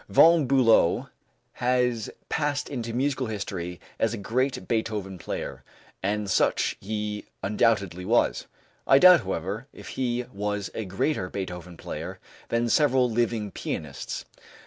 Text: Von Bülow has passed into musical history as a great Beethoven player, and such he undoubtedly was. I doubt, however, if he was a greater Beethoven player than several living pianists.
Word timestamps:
Von 0.09 0.47
Bülow 0.47 1.09
has 1.53 2.09
passed 2.27 2.69
into 2.69 2.91
musical 2.91 3.27
history 3.27 3.79
as 3.99 4.15
a 4.15 4.17
great 4.17 4.67
Beethoven 4.67 5.19
player, 5.19 5.63
and 6.01 6.27
such 6.27 6.75
he 6.81 7.25
undoubtedly 7.43 8.03
was. 8.03 8.47
I 8.87 8.97
doubt, 8.97 9.21
however, 9.25 9.67
if 9.71 9.89
he 9.89 10.25
was 10.33 10.71
a 10.73 10.85
greater 10.85 11.29
Beethoven 11.29 11.77
player 11.77 12.17
than 12.49 12.67
several 12.67 13.11
living 13.11 13.51
pianists. 13.51 14.25